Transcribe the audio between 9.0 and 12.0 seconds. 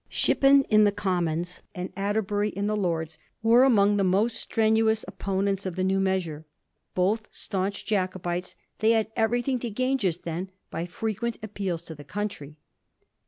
everything to gain just then by frequent appeals to